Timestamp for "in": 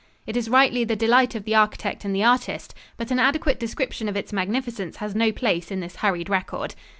5.69-5.79